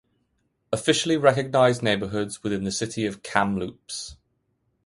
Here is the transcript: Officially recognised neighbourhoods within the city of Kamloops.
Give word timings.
Officially 0.73 1.15
recognised 1.15 1.83
neighbourhoods 1.83 2.41
within 2.41 2.63
the 2.63 2.71
city 2.71 3.05
of 3.05 3.21
Kamloops. 3.21 4.17